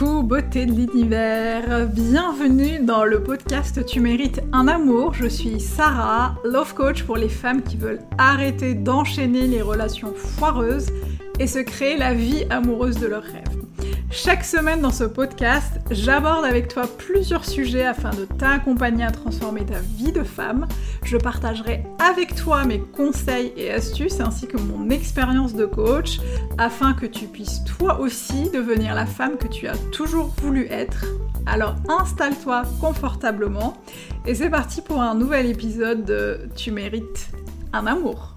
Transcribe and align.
Coucou 0.00 0.22
beauté 0.22 0.64
de 0.64 0.72
l'univers, 0.72 1.86
bienvenue 1.86 2.78
dans 2.80 3.04
le 3.04 3.22
podcast 3.22 3.84
Tu 3.84 4.00
mérites 4.00 4.40
un 4.50 4.66
amour. 4.66 5.12
Je 5.12 5.26
suis 5.26 5.60
Sarah, 5.60 6.36
love 6.42 6.72
coach 6.72 7.02
pour 7.02 7.18
les 7.18 7.28
femmes 7.28 7.60
qui 7.62 7.76
veulent 7.76 8.00
arrêter 8.16 8.72
d'enchaîner 8.72 9.46
les 9.46 9.60
relations 9.60 10.14
foireuses 10.14 10.86
et 11.38 11.46
se 11.46 11.58
créer 11.58 11.98
la 11.98 12.14
vie 12.14 12.46
amoureuse 12.48 12.98
de 12.98 13.08
leurs 13.08 13.24
rêves. 13.24 13.59
Chaque 14.12 14.44
semaine 14.44 14.80
dans 14.80 14.90
ce 14.90 15.04
podcast, 15.04 15.78
j'aborde 15.92 16.44
avec 16.44 16.66
toi 16.66 16.82
plusieurs 16.98 17.44
sujets 17.44 17.86
afin 17.86 18.10
de 18.10 18.24
t'accompagner 18.24 19.04
à 19.04 19.12
transformer 19.12 19.64
ta 19.64 19.78
vie 19.78 20.10
de 20.10 20.24
femme. 20.24 20.66
Je 21.04 21.16
partagerai 21.16 21.84
avec 22.00 22.34
toi 22.34 22.64
mes 22.64 22.80
conseils 22.80 23.52
et 23.56 23.70
astuces 23.70 24.18
ainsi 24.18 24.48
que 24.48 24.56
mon 24.56 24.90
expérience 24.90 25.54
de 25.54 25.64
coach 25.64 26.18
afin 26.58 26.92
que 26.92 27.06
tu 27.06 27.26
puisses 27.26 27.62
toi 27.64 28.00
aussi 28.00 28.50
devenir 28.50 28.96
la 28.96 29.06
femme 29.06 29.38
que 29.38 29.46
tu 29.46 29.68
as 29.68 29.76
toujours 29.92 30.34
voulu 30.42 30.66
être. 30.70 31.04
Alors 31.46 31.76
installe-toi 31.88 32.64
confortablement 32.80 33.74
et 34.26 34.34
c'est 34.34 34.50
parti 34.50 34.82
pour 34.82 35.00
un 35.00 35.14
nouvel 35.14 35.46
épisode 35.46 36.04
de 36.04 36.48
Tu 36.56 36.72
mérites 36.72 37.30
un 37.72 37.86
amour. 37.86 38.29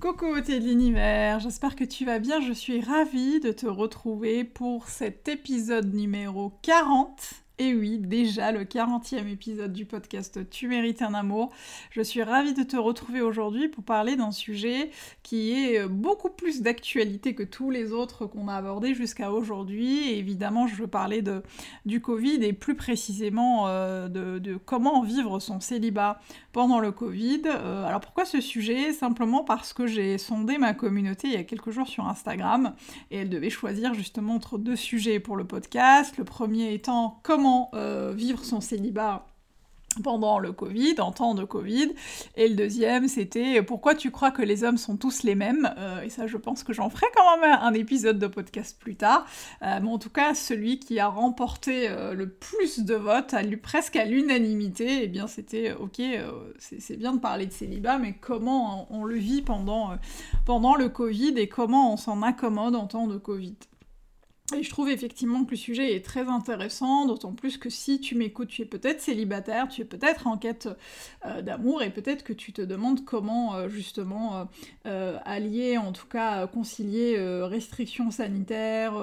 Coucou 0.00 0.40
de 0.40 0.54
l'univers, 0.54 1.40
j'espère 1.40 1.76
que 1.76 1.84
tu 1.84 2.06
vas 2.06 2.18
bien, 2.18 2.40
je 2.40 2.54
suis 2.54 2.80
ravie 2.80 3.38
de 3.38 3.52
te 3.52 3.66
retrouver 3.66 4.44
pour 4.44 4.88
cet 4.88 5.28
épisode 5.28 5.92
numéro 5.92 6.54
40 6.62 7.10
et 7.60 7.74
oui, 7.74 7.98
déjà 7.98 8.52
le 8.52 8.64
40e 8.64 9.28
épisode 9.30 9.74
du 9.74 9.84
podcast 9.84 10.48
Tu 10.48 10.66
mérites 10.66 11.02
un 11.02 11.12
amour. 11.12 11.52
Je 11.90 12.00
suis 12.00 12.22
ravie 12.22 12.54
de 12.54 12.62
te 12.62 12.78
retrouver 12.78 13.20
aujourd'hui 13.20 13.68
pour 13.68 13.84
parler 13.84 14.16
d'un 14.16 14.30
sujet 14.30 14.90
qui 15.22 15.52
est 15.52 15.86
beaucoup 15.86 16.30
plus 16.30 16.62
d'actualité 16.62 17.34
que 17.34 17.42
tous 17.42 17.68
les 17.68 17.92
autres 17.92 18.24
qu'on 18.24 18.48
a 18.48 18.54
abordés 18.54 18.94
jusqu'à 18.94 19.30
aujourd'hui. 19.30 20.10
évidemment, 20.12 20.68
je 20.68 20.74
veux 20.76 20.86
parler 20.86 21.22
du 21.84 22.00
Covid 22.00 22.42
et 22.42 22.54
plus 22.54 22.76
précisément 22.76 23.68
euh, 23.68 24.08
de, 24.08 24.56
comment 24.56 25.02
vivre 25.02 25.38
son 25.38 25.60
célibat 25.60 26.18
pendant 26.54 26.80
le 26.80 26.92
Covid. 26.92 27.42
Euh, 27.44 27.84
alors 27.84 28.00
pourquoi 28.00 28.24
ce 28.24 28.40
sujet? 28.40 28.94
Simplement 28.94 29.44
parce 29.44 29.74
que 29.74 29.86
j'ai 29.86 30.16
sondé 30.16 30.56
ma 30.56 30.72
communauté 30.72 31.28
il 31.28 31.34
y 31.34 31.36
a 31.36 31.44
quelques 31.44 31.72
jours 31.72 31.88
sur 31.88 32.08
Instagram 32.08 32.72
et 33.10 33.18
elle 33.18 33.28
devait 33.28 33.50
choisir 33.50 33.92
justement 33.92 34.36
entre 34.36 34.56
deux 34.56 34.76
sujets 34.76 35.20
pour 35.20 35.36
le 35.36 35.44
podcast. 35.44 36.16
Le 36.16 36.24
premier 36.24 36.72
étant 36.72 37.20
comment 37.22 37.49
euh, 37.74 38.12
vivre 38.14 38.44
son 38.44 38.60
célibat 38.60 39.26
pendant 40.04 40.38
le 40.38 40.52
Covid, 40.52 41.00
en 41.00 41.10
temps 41.10 41.34
de 41.34 41.44
Covid. 41.44 41.90
Et 42.36 42.48
le 42.48 42.54
deuxième, 42.54 43.08
c'était 43.08 43.60
pourquoi 43.60 43.96
tu 43.96 44.12
crois 44.12 44.30
que 44.30 44.40
les 44.40 44.62
hommes 44.62 44.78
sont 44.78 44.96
tous 44.96 45.24
les 45.24 45.34
mêmes 45.34 45.68
euh, 45.78 46.02
Et 46.02 46.10
ça, 46.10 46.28
je 46.28 46.36
pense 46.36 46.62
que 46.62 46.72
j'en 46.72 46.90
ferai 46.90 47.06
quand 47.12 47.40
même 47.40 47.58
un 47.60 47.74
épisode 47.74 48.20
de 48.20 48.28
podcast 48.28 48.78
plus 48.78 48.94
tard. 48.94 49.26
Euh, 49.62 49.80
mais 49.82 49.88
en 49.88 49.98
tout 49.98 50.10
cas, 50.10 50.34
celui 50.34 50.78
qui 50.78 51.00
a 51.00 51.08
remporté 51.08 51.88
le 51.88 52.28
plus 52.28 52.80
de 52.80 52.94
votes, 52.94 53.34
à, 53.34 53.40
presque 53.60 53.96
à 53.96 54.04
l'unanimité, 54.04 55.02
eh 55.02 55.08
bien 55.08 55.26
c'était 55.26 55.72
ok, 55.72 56.00
c'est 56.58 56.96
bien 56.96 57.14
de 57.14 57.18
parler 57.18 57.46
de 57.46 57.52
célibat, 57.52 57.98
mais 57.98 58.12
comment 58.12 58.86
on, 58.90 59.00
on 59.00 59.04
le 59.04 59.16
vit 59.16 59.42
pendant, 59.42 59.96
pendant 60.46 60.76
le 60.76 60.88
Covid 60.88 61.34
et 61.36 61.48
comment 61.48 61.92
on 61.92 61.96
s'en 61.96 62.22
accommode 62.22 62.76
en 62.76 62.86
temps 62.86 63.08
de 63.08 63.16
Covid 63.16 63.56
et 64.52 64.62
je 64.62 64.70
trouve 64.70 64.88
effectivement 64.88 65.44
que 65.44 65.52
le 65.52 65.56
sujet 65.56 65.94
est 65.94 66.04
très 66.04 66.28
intéressant, 66.28 67.06
d'autant 67.06 67.32
plus 67.32 67.58
que 67.58 67.70
si 67.70 68.00
tu 68.00 68.14
m'écoutes, 68.14 68.48
tu 68.48 68.62
es 68.62 68.64
peut-être 68.64 69.00
célibataire, 69.00 69.68
tu 69.68 69.82
es 69.82 69.84
peut-être 69.84 70.26
en 70.26 70.36
quête 70.36 70.68
euh, 71.26 71.42
d'amour, 71.42 71.82
et 71.82 71.90
peut-être 71.90 72.24
que 72.24 72.32
tu 72.32 72.52
te 72.52 72.62
demandes 72.62 73.04
comment 73.04 73.54
euh, 73.54 73.68
justement 73.68 74.48
euh, 74.86 75.18
allier, 75.24 75.76
en 75.78 75.92
tout 75.92 76.06
cas 76.06 76.46
concilier 76.46 77.18
restrictions 77.42 78.10
sanitaires, 78.10 78.94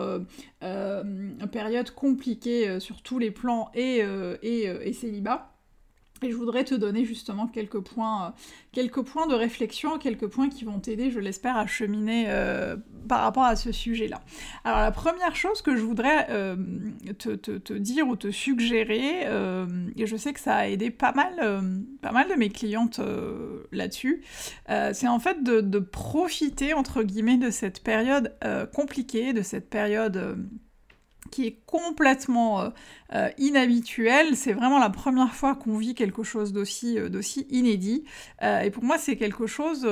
période 1.52 1.92
compliquée 1.92 2.80
sur 2.80 3.02
tous 3.02 3.20
les 3.20 3.32
plans 3.32 3.70
et, 3.74 4.04
et, 4.42 4.64
et 4.66 4.94
célibat. 4.94 5.57
Et 6.24 6.32
je 6.32 6.36
voudrais 6.36 6.64
te 6.64 6.74
donner 6.74 7.06
justement 7.06 7.48
quelques 7.48 7.80
points, 7.80 8.28
euh, 8.28 8.30
quelques 8.72 9.02
points 9.02 9.28
de 9.28 9.36
réflexion, 9.36 10.00
quelques 10.00 10.28
points 10.28 10.50
qui 10.50 10.66
vont 10.66 10.80
t'aider, 10.80 11.12
je 11.12 11.20
l'espère, 11.20 11.58
à 11.58 11.68
cheminer 11.68 12.26
euh, 12.28 12.76
par 13.08 13.22
rapport 13.22 13.44
à 13.44 13.56
ce 13.56 13.72
sujet-là. 13.72 14.22
Alors 14.64 14.80
la 14.80 14.92
première 14.92 15.36
chose 15.36 15.62
que 15.62 15.76
je 15.76 15.82
voudrais 15.82 16.28
euh, 16.30 16.56
te, 17.20 17.74
dire 17.74 18.08
ou 18.08 18.16
te 18.16 18.32
suggérer, 18.32 19.28
et 19.96 20.08
je 20.08 20.18
sais 20.18 20.34
que 20.34 20.40
ça 20.40 20.56
a 20.56 20.68
aidé 20.68 20.90
pas 20.90 21.12
mal, 21.14 21.36
pas 22.02 22.12
mal 22.12 22.30
de 22.30 22.36
mes 22.36 22.50
clientes 22.50 23.00
là-dessus, 23.72 24.24
c'est 24.68 25.08
en 25.08 25.20
fait 25.20 25.44
de, 25.44 25.62
de, 25.62 25.80
profiter, 25.80 26.74
entre 26.74 27.04
guillemets, 27.04 27.38
de 27.38 27.50
cette 27.50 27.84
période 27.84 28.34
compliquée, 28.74 29.34
de 29.34 29.42
cette 29.42 29.70
période 29.70 30.38
qui 31.30 31.46
est 31.46 31.60
complètement 31.66 32.62
euh, 32.62 32.70
euh, 33.14 33.30
inhabituel. 33.38 34.36
C'est 34.36 34.54
vraiment 34.54 34.80
la 34.80 34.90
première 34.90 35.34
fois 35.34 35.56
qu'on 35.56 35.78
vit 35.78 35.96
quelque 35.96 36.24
chose 36.24 36.54
d'aussi 36.54 36.98
euh, 36.98 37.22
inédit. 37.50 38.04
et 38.42 38.70
pour 38.72 38.84
moi, 38.84 38.98
c'est 38.98 39.16
quelque 39.16 39.48
chose, 39.48 39.88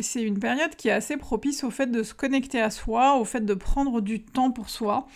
c'est 0.00 0.22
une 0.22 0.38
période 0.38 0.74
qui 0.76 0.88
est 0.88 0.92
assez 0.92 1.16
propice 1.16 1.64
au 1.64 1.70
fait 1.70 1.86
de 1.86 2.02
se 2.02 2.14
connecter 2.14 2.60
à 2.60 2.70
soi, 2.70 3.16
au 3.16 3.24
fait 3.24 3.44
de 3.44 3.54
prendre 3.54 4.00
du 4.00 4.22
temps 4.22 4.50
pour 4.50 4.70
soi, 4.70 5.06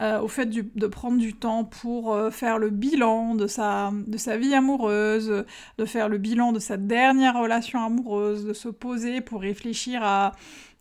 au 0.00 0.28
fait 0.28 0.46
de 0.46 0.86
prendre 0.86 1.18
du 1.18 1.34
temps 1.34 1.64
pour 1.64 2.16
faire 2.30 2.58
le 2.58 2.70
bilan 2.70 3.34
de 3.34 3.46
sa, 3.46 3.92
de 4.06 4.16
sa 4.16 4.36
vie 4.36 4.54
amoureuse, 4.54 5.44
de 5.78 5.84
faire 5.84 6.08
le 6.08 6.18
bilan 6.18 6.52
de 6.52 6.58
sa 6.58 6.76
dernière 6.76 7.38
relation 7.38 7.84
amoureuse, 7.84 8.44
de 8.44 8.52
se 8.52 8.68
poser 8.68 9.20
pour 9.20 9.40
réfléchir 9.40 10.02
à, 10.02 10.32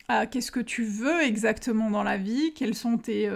à 0.07 0.25
qu'est-ce 0.25 0.51
que 0.51 0.59
tu 0.59 0.83
veux 0.83 1.21
exactement 1.21 1.89
dans 1.89 2.03
la 2.03 2.17
vie, 2.17 2.53
quels 2.53 2.75
sont 2.75 2.97
tes 2.97 3.29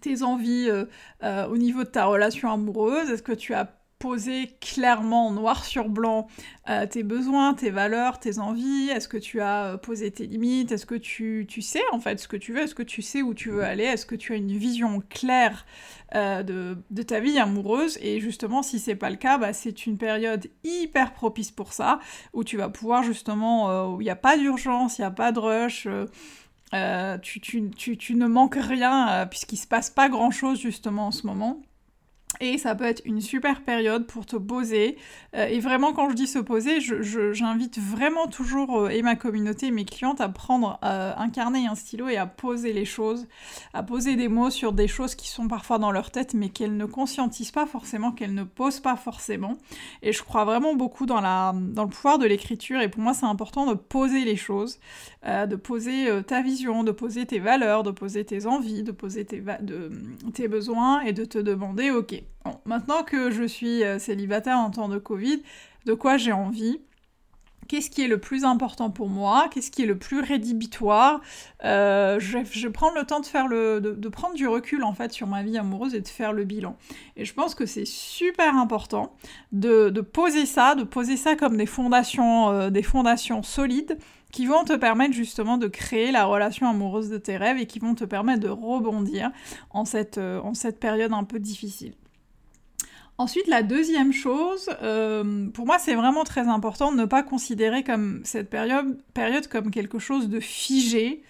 tes 0.00 0.22
envies 0.22 0.68
euh, 0.68 0.84
euh, 1.22 1.46
au 1.46 1.56
niveau 1.56 1.84
de 1.84 1.88
ta 1.88 2.06
relation 2.06 2.50
amoureuse? 2.50 3.10
Est-ce 3.10 3.22
que 3.22 3.32
tu 3.32 3.54
as 3.54 3.76
posé 3.98 4.56
clairement, 4.62 5.30
noir 5.30 5.62
sur 5.62 5.90
blanc, 5.90 6.26
euh, 6.70 6.86
tes 6.86 7.02
besoins, 7.02 7.52
tes 7.52 7.68
valeurs, 7.68 8.18
tes 8.18 8.38
envies? 8.38 8.88
Est-ce 8.88 9.08
que 9.08 9.18
tu 9.18 9.42
as 9.42 9.76
posé 9.76 10.10
tes 10.10 10.26
limites? 10.26 10.72
Est-ce 10.72 10.86
que 10.86 10.94
tu, 10.94 11.44
tu, 11.46 11.60
sais 11.60 11.82
en 11.92 12.00
fait 12.00 12.18
ce 12.18 12.26
que 12.26 12.38
tu 12.38 12.54
veux? 12.54 12.60
Est-ce 12.60 12.74
que 12.74 12.82
tu 12.82 13.02
sais 13.02 13.20
où 13.20 13.34
tu 13.34 13.50
veux 13.50 13.62
aller? 13.62 13.84
Est-ce 13.84 14.06
que 14.06 14.14
tu 14.14 14.32
as 14.32 14.36
une 14.36 14.56
vision 14.56 15.02
claire 15.10 15.66
de, 16.14 16.78
de, 16.90 17.02
ta 17.02 17.20
vie 17.20 17.38
amoureuse? 17.38 17.98
Et 18.00 18.20
justement, 18.20 18.62
si 18.62 18.78
c'est 18.78 18.96
pas 18.96 19.10
le 19.10 19.16
cas, 19.16 19.36
bah, 19.36 19.52
c'est 19.52 19.84
une 19.84 19.98
période 19.98 20.46
hyper 20.64 21.12
propice 21.12 21.50
pour 21.50 21.74
ça, 21.74 22.00
où 22.32 22.42
tu 22.42 22.56
vas 22.56 22.70
pouvoir 22.70 23.02
justement, 23.02 23.92
où 23.92 24.00
il 24.00 24.04
n'y 24.04 24.10
a 24.10 24.16
pas 24.16 24.38
d'urgence, 24.38 24.96
il 24.96 25.02
n'y 25.02 25.06
a 25.06 25.10
pas 25.10 25.30
de 25.30 25.40
rush 25.40 25.86
euh, 26.74 27.18
tu, 27.18 27.40
tu, 27.40 28.14
ne 28.14 28.26
manques 28.26 28.58
rien 28.60 29.08
euh, 29.10 29.26
puisqu'il 29.26 29.56
se 29.56 29.66
passe 29.66 29.90
pas 29.90 30.08
grand 30.08 30.30
chose 30.30 30.60
justement 30.60 31.08
en 31.08 31.10
ce 31.10 31.26
moment. 31.26 31.60
Et 32.40 32.58
ça 32.58 32.74
peut 32.74 32.84
être 32.84 33.02
une 33.04 33.20
super 33.20 33.62
période 33.62 34.06
pour 34.06 34.26
te 34.26 34.36
poser. 34.36 34.96
Euh, 35.36 35.46
et 35.46 35.60
vraiment, 35.60 35.92
quand 35.92 36.10
je 36.10 36.14
dis 36.14 36.26
se 36.26 36.38
poser, 36.38 36.80
j'invite 36.80 37.78
vraiment 37.78 38.26
toujours, 38.26 38.90
et 38.90 39.02
ma 39.02 39.16
communauté, 39.16 39.70
mes 39.70 39.84
clientes, 39.84 40.20
à 40.20 40.28
prendre 40.28 40.78
un 40.82 41.28
carnet 41.30 41.62
et 41.62 41.66
un 41.66 41.74
stylo 41.74 42.08
et 42.08 42.16
à 42.16 42.26
poser 42.26 42.72
les 42.72 42.84
choses, 42.84 43.26
à 43.74 43.82
poser 43.82 44.16
des 44.16 44.28
mots 44.28 44.50
sur 44.50 44.72
des 44.72 44.88
choses 44.88 45.14
qui 45.14 45.28
sont 45.28 45.48
parfois 45.48 45.78
dans 45.78 45.90
leur 45.90 46.10
tête, 46.10 46.34
mais 46.34 46.48
qu'elles 46.48 46.76
ne 46.76 46.86
conscientisent 46.86 47.50
pas 47.50 47.66
forcément, 47.66 48.12
qu'elles 48.12 48.34
ne 48.34 48.44
posent 48.44 48.80
pas 48.80 48.96
forcément. 48.96 49.56
Et 50.02 50.12
je 50.12 50.22
crois 50.22 50.44
vraiment 50.44 50.74
beaucoup 50.74 51.06
dans, 51.06 51.20
la, 51.20 51.52
dans 51.54 51.84
le 51.84 51.90
pouvoir 51.90 52.18
de 52.18 52.26
l'écriture. 52.26 52.80
Et 52.80 52.88
pour 52.88 53.02
moi, 53.02 53.14
c'est 53.14 53.26
important 53.26 53.66
de 53.66 53.74
poser 53.74 54.24
les 54.24 54.36
choses. 54.36 54.78
Euh, 55.26 55.46
de 55.46 55.56
poser 55.56 56.08
euh, 56.08 56.22
ta 56.22 56.40
vision, 56.40 56.82
de 56.82 56.92
poser 56.92 57.26
tes 57.26 57.40
valeurs, 57.40 57.82
de 57.82 57.90
poser 57.90 58.24
tes 58.24 58.46
envies, 58.46 58.82
de 58.82 58.92
poser 58.92 59.26
tes, 59.26 59.42
tes 60.32 60.48
besoins 60.48 61.00
et 61.02 61.12
de 61.12 61.26
te 61.26 61.36
demander, 61.38 61.90
ok, 61.90 62.22
maintenant 62.64 63.02
que 63.02 63.30
je 63.30 63.44
suis 63.44 63.84
euh, 63.84 63.98
célibataire 63.98 64.58
en 64.58 64.70
temps 64.70 64.88
de 64.88 64.98
Covid, 64.98 65.42
de 65.86 65.94
quoi 65.94 66.16
j'ai 66.16 66.32
envie? 66.32 66.80
Qu'est-ce 67.68 67.88
qui 67.88 68.02
est 68.02 68.08
le 68.08 68.18
plus 68.18 68.44
important 68.44 68.90
pour 68.90 69.08
moi? 69.08 69.48
Qu'est-ce 69.52 69.70
qui 69.70 69.82
est 69.82 69.86
le 69.86 69.96
plus 69.96 70.20
rédhibitoire? 70.20 71.20
Je, 71.62 72.62
vais 72.62 72.70
prendre 72.70 72.96
le 72.96 73.04
temps 73.04 73.20
de 73.20 73.26
faire 73.26 73.46
le, 73.46 73.80
de, 73.80 74.08
prendre 74.08 74.34
du 74.34 74.48
recul 74.48 74.82
en 74.82 74.92
fait 74.92 75.12
sur 75.12 75.28
ma 75.28 75.44
vie 75.44 75.56
amoureuse 75.56 75.94
et 75.94 76.00
de 76.00 76.08
faire 76.08 76.32
le 76.32 76.42
bilan. 76.42 76.76
Et 77.16 77.24
je 77.24 77.32
pense 77.32 77.54
que 77.54 77.66
c'est 77.66 77.86
super 77.86 78.56
important 78.56 79.14
de, 79.52 79.88
poser 80.00 80.46
ça, 80.46 80.74
de 80.74 80.82
poser 80.82 81.16
ça 81.16 81.36
comme 81.36 81.56
des 81.56 81.66
fondations, 81.66 82.70
des 82.70 82.82
fondations 82.82 83.44
solides 83.44 83.98
qui 84.30 84.46
vont 84.46 84.64
te 84.64 84.74
permettre 84.74 85.14
justement 85.14 85.58
de 85.58 85.66
créer 85.66 86.12
la 86.12 86.24
relation 86.24 86.68
amoureuse 86.68 87.08
de 87.08 87.18
tes 87.18 87.36
rêves 87.36 87.58
et 87.58 87.66
qui 87.66 87.78
vont 87.78 87.94
te 87.94 88.04
permettre 88.04 88.40
de 88.40 88.48
rebondir 88.48 89.30
euh, 89.74 90.40
en 90.42 90.54
cette 90.54 90.80
période 90.80 91.12
un 91.12 91.24
peu 91.24 91.38
difficile. 91.38 91.94
Ensuite, 93.20 93.48
la 93.48 93.62
deuxième 93.62 94.14
chose, 94.14 94.70
euh, 94.82 95.46
pour 95.50 95.66
moi, 95.66 95.78
c'est 95.78 95.94
vraiment 95.94 96.24
très 96.24 96.48
important 96.48 96.90
de 96.90 96.96
ne 96.96 97.04
pas 97.04 97.22
considérer 97.22 97.84
comme 97.84 98.22
cette 98.24 98.48
période, 98.48 98.96
période 99.12 99.46
comme 99.46 99.70
quelque 99.70 99.98
chose 99.98 100.30
de 100.30 100.40
figé, 100.40 101.22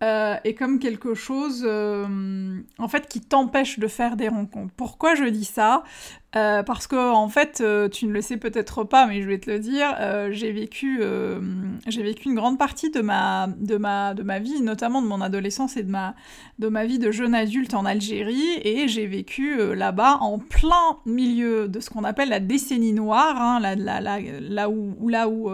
et 0.00 0.54
comme 0.54 0.78
quelque 0.78 1.14
chose 1.14 1.66
en 1.66 2.88
fait 2.88 3.08
qui 3.08 3.20
t'empêche 3.20 3.78
de 3.78 3.88
faire 3.88 4.16
des 4.16 4.28
rencontres. 4.28 4.72
Pourquoi 4.76 5.14
je 5.14 5.24
dis 5.24 5.44
ça? 5.44 5.82
Euh, 6.36 6.62
parce 6.62 6.86
que 6.86 7.14
en 7.14 7.28
fait, 7.30 7.62
euh, 7.62 7.88
tu 7.88 8.06
ne 8.06 8.12
le 8.12 8.20
sais 8.20 8.36
peut-être 8.36 8.84
pas, 8.84 9.06
mais 9.06 9.22
je 9.22 9.28
vais 9.28 9.38
te 9.38 9.50
le 9.50 9.58
dire, 9.58 9.94
euh, 9.98 10.28
j'ai 10.30 10.52
vécu, 10.52 11.00
une 11.02 12.34
grande 12.34 12.58
partie 12.58 12.90
de 12.90 13.00
ma, 13.00 13.46
de 13.48 14.38
vie, 14.42 14.60
notamment 14.60 15.00
de 15.00 15.06
mon 15.06 15.22
adolescence 15.22 15.78
et 15.78 15.82
de 15.82 15.90
ma, 15.90 16.14
de 16.58 16.68
vie 16.86 16.98
de 16.98 17.10
jeune 17.10 17.34
adulte 17.34 17.72
en 17.72 17.86
Algérie, 17.86 18.60
et 18.62 18.88
j'ai 18.88 19.06
vécu 19.06 19.74
là-bas 19.74 20.18
en 20.20 20.38
plein 20.38 20.98
milieu 21.06 21.66
de 21.66 21.80
ce 21.80 21.88
qu'on 21.88 22.04
appelle 22.04 22.28
la 22.28 22.40
décennie 22.40 22.92
noire, 22.92 23.40
hein, 23.40 23.58
là, 23.60 23.74
là, 23.74 24.00
là, 24.00 24.68
où, 24.68 25.08
là 25.08 25.30
où 25.30 25.50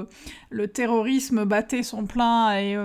le 0.50 0.68
terrorisme 0.68 1.44
battait 1.44 1.84
son 1.84 2.04
plein 2.04 2.58
et 2.58 2.76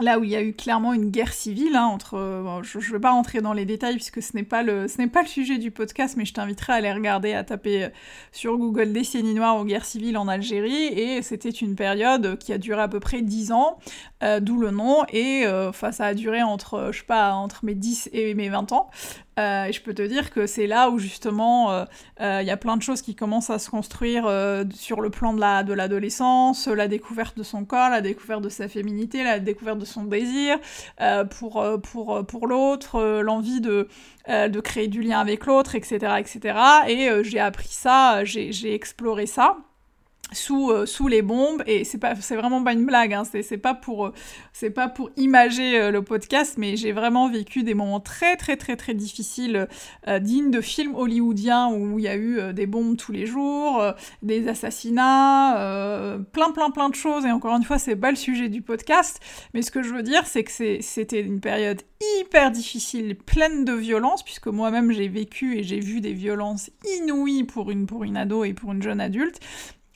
là 0.00 0.18
où 0.18 0.24
il 0.24 0.30
y 0.30 0.36
a 0.36 0.42
eu 0.42 0.52
clairement 0.52 0.92
une 0.92 1.10
guerre 1.10 1.32
civile 1.32 1.76
hein, 1.76 1.86
entre. 1.86 2.16
Euh, 2.16 2.62
je 2.62 2.78
ne 2.78 2.92
vais 2.92 3.00
pas 3.00 3.10
rentrer 3.10 3.40
dans 3.40 3.52
les 3.52 3.64
détails 3.64 3.94
puisque 3.94 4.22
ce 4.22 4.36
n'est 4.36 4.42
pas 4.42 4.62
le 4.62 4.86
sujet 5.26 5.58
du 5.58 5.70
podcast, 5.70 6.16
mais 6.16 6.24
je 6.24 6.32
t'inviterai 6.32 6.72
à 6.72 6.76
aller 6.76 6.92
regarder, 6.92 7.34
à 7.34 7.44
taper 7.44 7.84
euh, 7.84 7.88
sur 8.32 8.56
Google 8.56 8.92
décennie 8.92 9.34
noire 9.34 9.60
ou 9.60 9.64
guerre 9.64 9.84
civile 9.84 10.16
en 10.18 10.28
Algérie 10.28 10.86
et 10.86 11.22
c'était 11.22 11.50
une 11.50 11.74
période 11.74 12.38
qui 12.38 12.52
a 12.52 12.58
duré 12.58 12.80
à 12.80 12.88
peu 12.88 13.00
près 13.00 13.22
10 13.22 13.52
ans, 13.52 13.78
euh, 14.22 14.40
d'où 14.40 14.58
le 14.58 14.70
nom 14.70 15.04
et 15.12 15.46
enfin 15.46 15.92
ça 15.92 16.06
a 16.06 16.14
duré 16.14 16.42
entre 16.42 16.90
je 16.92 16.98
sais 16.98 17.04
pas 17.04 17.34
entre 17.34 17.64
mes 17.64 17.74
10 17.74 18.10
et 18.12 18.34
mes 18.34 18.48
20 18.48 18.72
ans. 18.72 18.90
Euh, 19.38 19.64
et 19.66 19.72
je 19.72 19.80
peux 19.80 19.94
te 19.94 20.02
dire 20.02 20.30
que 20.30 20.46
c'est 20.46 20.66
là 20.66 20.90
où 20.90 20.98
justement 20.98 21.70
euh, 21.70 21.84
euh, 22.20 22.40
il 22.42 22.48
y 22.48 22.50
a 22.50 22.56
plein 22.56 22.76
de 22.76 22.82
choses 22.82 23.00
qui 23.00 23.14
commencent 23.14 23.50
à 23.50 23.58
se 23.58 23.70
construire 23.70 24.24
sur 24.74 25.00
le 25.00 25.10
plan 25.10 25.32
de 25.32 25.40
la 25.40 25.62
de 25.62 25.72
l'adolescence, 25.72 26.66
la 26.66 26.88
découverte 26.88 27.36
de 27.38 27.42
son 27.42 27.64
corps, 27.64 27.90
la 27.90 28.00
découverte 28.00 28.42
de 28.42 28.48
sa 28.48 28.68
féminité, 28.68 29.22
la 29.22 29.38
découverte 29.38 29.78
de 29.78 29.84
son 29.84 30.04
désir 30.04 30.58
pour 31.30 31.64
pour 31.82 32.26
pour 32.26 32.46
l'autre, 32.46 33.20
l'envie 33.22 33.60
de 33.60 33.88
de 34.28 34.60
créer 34.60 34.88
du 34.88 35.02
lien 35.02 35.20
avec 35.20 35.46
l'autre, 35.46 35.74
etc., 35.74 36.16
etc. 36.18 36.58
Et 36.88 37.08
j'ai 37.22 37.40
appris 37.40 37.68
ça, 37.68 38.24
j'ai 38.24 38.74
exploré 38.74 39.26
ça 39.26 39.56
sous, 40.32 40.70
euh, 40.70 40.86
sous 40.86 41.08
les 41.08 41.22
bombes. 41.22 41.62
Et 41.66 41.84
c'est 41.84 42.36
vraiment 42.36 42.62
pas 42.62 42.72
une 42.72 42.86
blague 42.86 43.12
hein, 43.14 43.22
c'est 43.24 43.58
pas 43.58 43.74
pour 43.74 44.06
euh, 44.06 44.70
pas 44.74 44.88
pour 44.88 45.10
imager 45.16 45.80
euh, 45.80 45.90
le 45.90 46.02
podcast 46.02 46.56
mais 46.58 46.76
j'ai 46.76 46.92
vraiment 46.92 47.28
vécu 47.28 47.62
des 47.62 47.74
moments 47.74 48.00
très 48.00 48.36
très 48.36 48.56
très 48.56 48.76
très 48.76 48.94
difficiles 48.94 49.66
dignes 50.20 50.50
de 50.50 50.60
films 50.60 50.94
hollywoodiens 50.94 51.68
où 51.68 51.98
il 51.98 52.04
y 52.04 52.08
a 52.08 52.16
eu 52.16 52.52
des 52.52 52.66
bombes 52.66 52.96
tous 52.96 53.12
les 53.12 53.26
jours 53.26 53.82
des 54.22 54.48
assassinats 54.48 56.18
plein 56.32 56.50
plein 56.52 56.70
plein 56.70 56.88
de 56.88 56.94
choses. 56.94 57.24
Et 57.26 57.30
encore 57.30 57.56
une 57.56 57.64
fois 57.64 57.78
c'est 57.78 57.96
pas 57.96 58.10
le 58.10 58.16
sujet 58.16 58.48
du 58.48 58.62
podcast. 58.62 59.20
Mais 59.54 59.62
ce 59.62 59.70
que 59.70 59.82
je 59.82 59.92
veux 59.92 60.02
dire 60.02 60.26
c'est 60.26 60.44
que 60.44 60.50
c'était 60.80 61.20
une 61.20 61.40
période 61.40 61.82
hyper 62.20 62.50
difficile 62.50 63.16
pleine 63.16 63.64
de 63.64 63.72
violence 63.72 64.22
puisque 64.22 64.46
moi-même 64.46 64.90
j'ai 64.92 65.08
vécu 65.08 65.58
et 65.58 65.62
j'ai 65.62 65.80
vu 65.80 66.00
des 66.00 66.12
violences 66.12 66.70
inouïes 66.98 67.44
pour 67.44 67.70
une 67.70 67.86
pour 67.86 68.04
une 68.04 68.16
ado 68.16 68.44
et 68.44 68.54
pour 68.54 68.72
une 68.72 68.82
jeune 68.82 69.00
adulte 69.00 69.40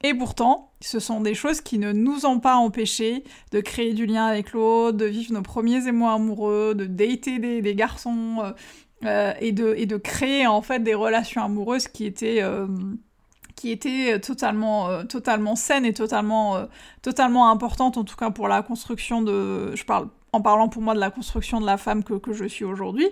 et 0.04 0.12
pourtant, 0.12 0.70
ce 0.82 1.00
sont 1.00 1.22
des 1.22 1.32
choses 1.32 1.62
qui 1.62 1.78
ne 1.78 1.90
nous 1.90 2.26
ont 2.26 2.38
pas 2.38 2.56
empêchés 2.56 3.24
de 3.52 3.60
créer 3.60 3.94
du 3.94 4.04
lien 4.04 4.26
avec 4.26 4.52
l'autre, 4.52 4.98
de 4.98 5.06
vivre 5.06 5.32
nos 5.32 5.40
premiers 5.40 5.88
émois 5.88 6.12
amoureux, 6.12 6.74
de 6.74 6.84
dater 6.84 7.38
des, 7.38 7.74
garçons 7.74 8.36
euh, 8.44 8.52
euh, 9.06 9.32
et, 9.40 9.52
de, 9.52 9.96
créer 9.96 10.46
en 10.46 10.60
fait 10.60 10.80
des 10.80 10.92
relations 10.92 11.42
amoureuses 11.42 11.88
qui 11.88 12.04
étaient 12.04 12.42
euh, 12.42 12.66
qui 13.56 13.70
étaient 13.70 14.20
totalement, 14.20 15.04
totalement 15.04 15.56
saines 15.56 15.86
et 15.86 15.94
totalement, 15.94 16.66
totalement 17.00 17.50
importantes, 17.50 17.96
en 17.96 18.04
tout 18.04 18.16
cas 18.16 18.30
pour 18.30 18.46
la 18.46 18.60
construction 18.60 19.22
de... 19.22 19.74
Je 19.74 19.84
parle 19.84 20.08
en 20.32 20.42
parlant 20.42 20.68
pour 20.68 20.82
moi 20.82 20.94
de 20.94 21.00
la 21.00 21.10
construction 21.10 21.60
de 21.60 21.66
la 21.66 21.78
femme 21.78 22.04
que, 22.04 22.14
que 22.14 22.34
je 22.34 22.44
suis 22.44 22.64
aujourd'hui. 22.64 23.08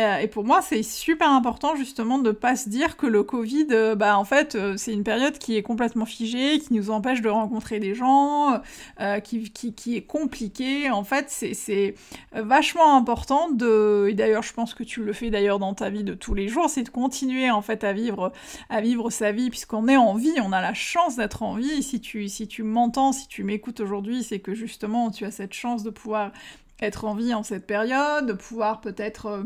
Euh, 0.00 0.18
et 0.18 0.26
pour 0.26 0.44
moi, 0.44 0.62
c'est 0.62 0.82
super 0.82 1.30
important 1.30 1.76
justement 1.76 2.18
de 2.18 2.30
pas 2.30 2.56
se 2.56 2.70
dire 2.70 2.96
que 2.96 3.06
le 3.06 3.22
Covid, 3.22 3.66
euh, 3.72 3.94
bah 3.94 4.16
en 4.16 4.24
fait, 4.24 4.54
euh, 4.54 4.74
c'est 4.78 4.94
une 4.94 5.04
période 5.04 5.36
qui 5.36 5.54
est 5.54 5.62
complètement 5.62 6.06
figée, 6.06 6.58
qui 6.60 6.72
nous 6.72 6.88
empêche 6.88 7.20
de 7.20 7.28
rencontrer 7.28 7.78
des 7.78 7.94
gens, 7.94 8.60
qui, 9.24 9.50
qui, 9.50 9.74
qui, 9.74 9.96
est 9.96 10.02
compliquée. 10.02 10.90
En 10.90 11.04
fait, 11.04 11.26
c'est 11.28 11.94
vachement 12.32 12.96
important 12.96 13.50
de, 13.50 14.08
et 14.10 14.14
d'ailleurs, 14.14 14.42
je 14.42 14.54
pense 14.54 14.74
que 14.74 14.82
tu 14.82 15.02
le 15.02 15.12
fais 15.12 15.30
d'ailleurs 15.30 15.58
dans 15.58 15.74
ta 15.74 15.90
vie 15.90 16.04
de 16.04 16.14
tous 16.14 16.34
les 16.34 16.48
jours, 16.48 16.70
c'est 16.70 16.84
de 16.84 16.88
continuer 16.88 17.50
en 17.50 17.62
fait 17.62 17.84
à 17.84 17.92
vivre, 17.92 18.32
à 18.70 18.80
vivre 18.80 19.10
sa 19.10 19.32
vie 19.32 19.50
puisqu'on 19.50 19.88
est 19.88 19.96
en 19.96 20.14
vie, 20.14 20.34
on 20.42 20.52
a 20.52 20.60
la 20.62 20.74
chance 20.74 21.16
d'être 21.16 21.42
en 21.42 21.56
vie. 21.56 21.82
Si 21.82 22.00
tu, 22.00 22.28
si 22.28 22.48
tu 22.48 22.62
m'entends, 22.62 23.12
si 23.12 23.28
tu 23.28 23.44
m'écoutes 23.44 23.80
aujourd'hui, 23.80 24.22
c'est 24.22 24.40
que 24.40 24.54
justement, 24.54 25.10
tu 25.10 25.24
as 25.24 25.30
cette 25.30 25.52
chance 25.52 25.82
de 25.82 25.90
pouvoir 25.90 26.32
être 26.80 27.04
en 27.04 27.14
vie 27.14 27.34
en 27.34 27.42
cette 27.42 27.66
période, 27.66 28.26
de 28.26 28.32
pouvoir 28.32 28.80
peut-être 28.80 29.44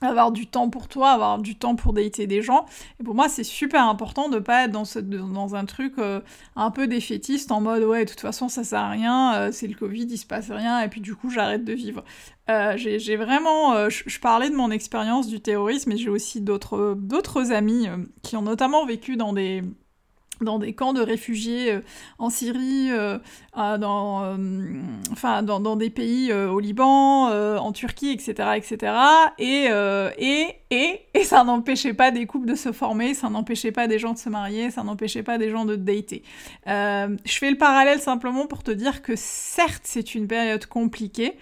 avoir 0.00 0.32
du 0.32 0.46
temps 0.46 0.68
pour 0.70 0.88
toi, 0.88 1.10
avoir 1.10 1.38
du 1.38 1.56
temps 1.56 1.76
pour 1.76 1.92
dater 1.92 2.26
des 2.26 2.42
gens. 2.42 2.66
Et 3.00 3.04
pour 3.04 3.14
moi, 3.14 3.28
c'est 3.28 3.44
super 3.44 3.84
important 3.84 4.28
de 4.28 4.38
pas 4.38 4.64
être 4.64 4.72
dans, 4.72 5.54
un 5.54 5.64
truc 5.64 5.94
euh, 5.98 6.20
un 6.56 6.70
peu 6.70 6.86
défaitiste 6.86 7.52
en 7.52 7.60
mode 7.60 7.82
ouais, 7.84 8.04
de 8.04 8.10
toute 8.10 8.20
façon, 8.20 8.48
ça 8.48 8.64
sert 8.64 8.80
à 8.80 8.90
rien, 8.90 9.34
euh, 9.34 9.52
c'est 9.52 9.66
le 9.66 9.74
Covid, 9.74 10.06
il 10.10 10.18
se 10.18 10.26
passe 10.26 10.50
rien, 10.50 10.80
et 10.80 10.88
puis 10.88 11.00
du 11.00 11.14
coup, 11.14 11.30
j'arrête 11.30 11.64
de 11.64 11.72
vivre. 11.72 12.04
Euh, 12.48 12.76
j'ai 12.76 13.16
vraiment. 13.16 13.88
je 13.88 14.18
parlais 14.18 14.50
de 14.50 14.56
mon 14.56 14.70
expérience 14.70 15.28
du 15.28 15.40
terrorisme, 15.40 15.90
mais 15.90 15.96
j'ai 15.96 16.08
aussi 16.08 16.40
d'autres 16.40 17.52
amis 17.52 17.86
qui 18.22 18.36
ont 18.36 18.42
notamment 18.42 18.84
vécu 18.86 19.16
dans 19.16 19.32
des 19.32 19.62
dans 20.40 20.58
des 20.58 20.72
camps 20.72 20.92
de 20.92 21.02
réfugiés 21.02 21.72
euh, 21.72 21.80
en 22.18 22.30
Syrie, 22.30 22.90
euh, 22.90 23.18
dans, 23.54 24.24
euh, 24.24 25.42
dans, 25.42 25.76
des 25.76 25.90
pays 25.90 26.32
au 26.32 26.60
Liban, 26.60 27.30
en 27.58 27.72
Turquie, 27.72 28.10
etc. 28.10 28.50
etc. 28.56 28.92
Et, 29.38 29.68
et, 30.18 30.59
et, 30.70 31.00
ça 31.24 31.44
n'empêchait 31.44 31.94
pas 31.94 32.10
des 32.10 32.26
couples 32.26 32.46
de 32.46 32.54
se 32.54 32.72
former, 32.72 33.14
ça 33.14 33.28
n'empêchait 33.28 33.72
pas 33.72 33.86
des 33.86 33.98
gens 33.98 34.12
de 34.12 34.18
se 34.18 34.28
marier, 34.28 34.70
ça 34.70 34.82
n'empêchait 34.82 35.22
pas 35.22 35.38
des 35.38 35.50
gens 35.50 35.64
de 35.64 35.76
dater. 35.76 36.22
je 36.66 37.38
fais 37.38 37.50
le 37.50 37.58
parallèle 37.58 38.00
simplement 38.00 38.46
pour 38.46 38.62
te 38.62 38.70
dire 38.70 39.02
que 39.02 39.14
certes 39.16 39.82
c'est 39.84 40.14
une 40.14 40.26
période 40.26 40.66
compliquée, 40.66 41.36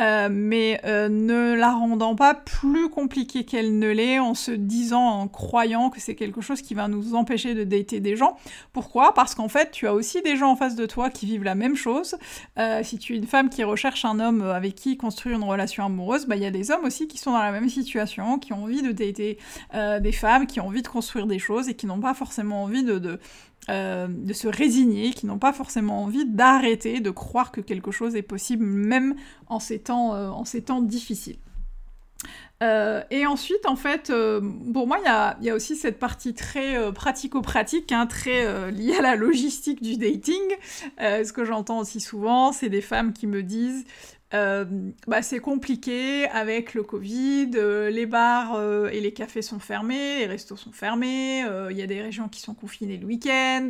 euh, 0.00 0.28
mais 0.30 0.80
euh, 0.84 1.08
ne 1.08 1.54
la 1.54 1.70
rendant 1.70 2.16
pas 2.16 2.34
plus 2.34 2.88
compliquée 2.88 3.44
qu'elle 3.44 3.78
ne 3.78 3.90
l'est 3.90 4.18
en 4.18 4.34
se 4.34 4.50
disant, 4.50 5.04
en 5.04 5.28
croyant 5.28 5.88
que 5.88 6.00
c'est 6.00 6.16
quelque 6.16 6.40
chose 6.40 6.62
qui 6.62 6.74
va 6.74 6.88
nous 6.88 7.14
empêcher 7.14 7.54
de 7.54 7.62
dater 7.62 8.00
des 8.00 8.16
gens. 8.16 8.36
Pourquoi? 8.72 9.14
Parce 9.14 9.36
qu'en 9.36 9.48
fait, 9.48 9.70
tu 9.70 9.86
as 9.86 9.94
aussi 9.94 10.20
des 10.22 10.36
gens 10.36 10.50
en 10.50 10.56
face 10.56 10.74
de 10.74 10.86
toi 10.86 11.10
qui 11.10 11.26
vivent 11.26 11.44
la 11.44 11.54
même 11.54 11.76
chose. 11.76 12.16
Euh, 12.58 12.80
si 12.82 12.98
tu 12.98 13.14
es 13.14 13.16
une 13.16 13.26
femme 13.26 13.48
qui 13.50 13.62
recherche 13.62 14.04
un 14.04 14.18
homme 14.18 14.42
avec 14.42 14.74
qui 14.74 14.96
construire 14.96 15.36
une 15.36 15.44
relation 15.44 15.84
amoureuse, 15.84 16.26
bah, 16.26 16.34
il 16.34 16.42
y 16.42 16.46
a 16.46 16.50
des 16.50 16.72
hommes 16.72 16.84
aussi 16.84 17.06
qui 17.06 17.18
sont 17.18 17.30
dans 17.30 17.42
la 17.42 17.52
même 17.52 17.68
situation, 17.68 18.38
qui 18.38 18.52
ont 18.52 18.64
envie 18.64 18.73
de 18.82 18.92
dater 18.92 19.38
des 19.72 20.12
femmes, 20.12 20.46
qui 20.46 20.60
ont 20.60 20.66
envie 20.66 20.82
de 20.82 20.88
construire 20.88 21.26
des 21.26 21.38
choses 21.38 21.68
et 21.68 21.74
qui 21.74 21.86
n'ont 21.86 22.00
pas 22.00 22.14
forcément 22.14 22.64
envie 22.64 22.84
de, 22.84 23.18
euh, 23.70 24.08
de 24.10 24.34
se 24.34 24.46
résigner, 24.46 25.14
qui 25.14 25.24
n'ont 25.24 25.38
pas 25.38 25.54
forcément 25.54 26.02
envie 26.02 26.26
d'arrêter 26.26 27.00
de 27.00 27.08
croire 27.08 27.50
que 27.50 27.62
quelque 27.62 27.92
chose 27.92 28.14
est 28.14 28.22
possible, 28.22 28.66
même 28.66 29.14
en 29.46 29.58
ces 29.58 29.78
temps, 29.78 30.14
euh, 30.14 30.28
en 30.28 30.44
ces 30.44 30.60
temps 30.60 30.82
difficiles. 30.82 31.38
Euh, 32.62 33.02
et 33.10 33.24
ensuite, 33.24 33.64
en 33.64 33.76
fait, 33.76 34.12
pour 34.72 34.86
moi, 34.86 34.98
il 35.40 35.44
y 35.46 35.50
a, 35.50 35.54
aussi 35.54 35.76
cette 35.76 35.98
partie 35.98 36.34
très 36.34 36.92
pratico-pratique, 36.92 37.90
hein, 37.90 38.06
très 38.06 38.70
liée 38.70 38.96
à 38.98 39.02
la 39.02 39.16
logistique 39.16 39.82
du 39.82 39.96
dating. 39.96 40.42
ce 40.98 41.32
que 41.32 41.46
j'entends 41.46 41.78
aussi 41.78 42.00
souvent, 42.00 42.52
c'est 42.52 42.68
des 42.68 42.82
femmes 42.82 43.14
qui 43.14 43.26
me 43.26 43.42
disent 43.42 43.86
euh, 44.34 44.64
bah, 45.06 45.22
c'est 45.22 45.38
compliqué 45.38 46.26
avec 46.28 46.74
le 46.74 46.82
Covid, 46.82 47.52
euh, 47.54 47.88
les 47.88 48.06
bars 48.06 48.56
euh, 48.56 48.88
et 48.88 49.00
les 49.00 49.12
cafés 49.12 49.42
sont 49.42 49.60
fermés, 49.60 50.18
les 50.18 50.26
restos 50.26 50.56
sont 50.56 50.72
fermés, 50.72 51.44
il 51.70 51.76
y 51.76 51.82
a 51.82 51.86
des 51.86 52.02
régions 52.02 52.28
qui 52.28 52.40
sont 52.40 52.54
confinées 52.54 52.96
le 52.96 53.06
week-end, 53.06 53.68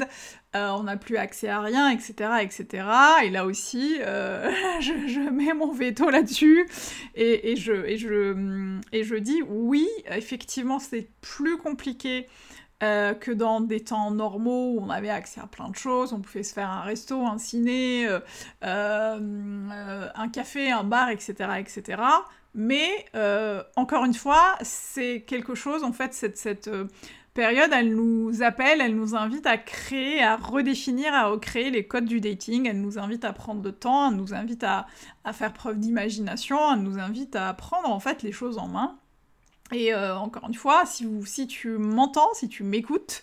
on 0.55 0.85
n'a 0.85 0.97
plus 0.97 1.17
accès 1.17 1.49
à 1.49 1.61
rien, 1.61 1.91
etc. 1.91 2.31
etc. 2.41 2.87
Et 3.25 3.31
là 3.31 3.45
aussi, 3.45 3.97
je, 4.01 5.31
mets 5.31 5.53
mon 5.53 5.73
veto 5.73 6.09
là-dessus 6.09 6.67
et, 7.15 7.57
je, 7.57 9.19
dis 9.19 9.43
oui, 9.49 9.87
effectivement 10.07 10.79
c'est 10.79 11.09
plus 11.21 11.59
compliqué 11.59 12.29
euh, 12.83 13.15
que 13.15 13.31
dans 13.31 13.61
des 13.61 13.81
temps 13.81 14.11
normaux 14.11 14.75
où 14.75 14.81
on 14.81 14.91
avait 14.91 15.09
accès 15.09 15.41
à 15.41 15.47
plein 15.47 15.69
de 15.69 15.77
choses, 15.77 16.13
on 16.13 16.21
pouvait 16.21 16.43
se 16.43 16.53
faire 16.53 16.69
un 16.69 16.83
resto, 16.83 17.25
un 17.25 17.39
ciné, 17.39 18.07
euh, 18.09 18.19
euh, 18.65 20.09
un 20.15 20.29
café, 20.29 20.73
un 20.73 20.83
bar, 20.83 21.09
etc. 21.11 21.51
etc. 21.59 22.03
Mais 22.55 23.07
encore 23.77 24.05
une 24.05 24.15
fois, 24.15 24.57
c'est 24.63 25.23
quelque 25.23 25.55
chose, 25.55 25.83
en 25.85 25.93
fait, 25.93 26.15
cette, 26.15 26.37
cette 26.37 26.71
période, 27.33 27.71
elle 27.73 27.95
nous 27.95 28.43
appelle, 28.43 28.81
elle 28.81 28.97
nous 28.97 29.15
invite 29.17 29.47
à 29.47 29.57
créer, 29.57 30.23
à 30.23 30.37
redéfinir, 30.37 31.15
à 31.15 31.27
recréer 31.27 31.71
les 31.71 31.87
codes 31.87 32.05
du 32.05 32.21
dating, 32.21 32.69
elle 32.69 32.81
nous 32.81 32.99
invite 32.99 33.25
à 33.25 33.33
prendre 33.33 33.63
de 33.63 33.71
temps, 33.71 34.11
elle 34.11 34.17
nous 34.17 34.35
invite 34.35 34.63
à, 34.63 34.87
à 35.25 35.33
faire 35.33 35.53
preuve 35.53 35.79
d'imagination, 35.79 36.59
elle 36.73 36.83
nous 36.83 36.99
invite 36.99 37.35
à 37.35 37.53
prendre 37.55 37.91
en 37.91 37.99
fait 38.01 38.23
les 38.23 38.33
choses 38.33 38.59
en 38.59 38.69
main. 38.69 38.99
Et 39.73 39.95
euh, 39.95 40.17
encore 40.17 40.47
une 40.47 40.55
fois, 40.55 40.85
si, 40.85 41.47
tu 41.47 41.69
m'entends, 41.79 42.33
si 42.35 42.49
tu 42.49 42.63
m'écoutes, 42.65 43.23